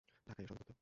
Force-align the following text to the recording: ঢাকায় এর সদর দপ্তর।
ঢাকায় 0.27 0.43
এর 0.43 0.49
সদর 0.49 0.57
দপ্তর। 0.59 0.75